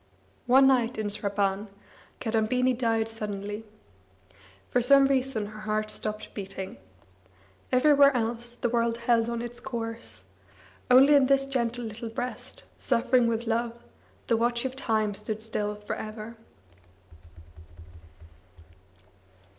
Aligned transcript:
One 0.47 0.65
night 0.65 0.97
in 0.97 1.09
Sraban 1.11 1.67
Kadambini 2.19 2.73
died 2.75 3.07
suddenly. 3.07 3.63
For 4.71 4.81
some 4.81 5.05
reason 5.05 5.45
her 5.45 5.59
heart 5.59 5.91
stopped 5.91 6.33
beating. 6.33 6.77
Everywhere 7.71 8.11
else 8.17 8.55
the 8.55 8.69
world 8.69 8.97
held 8.97 9.29
on 9.29 9.43
its 9.43 9.59
course; 9.59 10.23
only 10.89 11.13
in 11.13 11.27
this 11.27 11.45
gentle 11.45 11.83
little 11.83 12.09
breast, 12.09 12.63
suffering 12.77 13.27
with 13.27 13.45
love, 13.45 13.73
the 14.25 14.37
watch 14.37 14.65
of 14.65 14.75
time 14.75 15.13
stood 15.13 15.39
still 15.39 15.75
for 15.75 15.95
ever. 15.95 16.35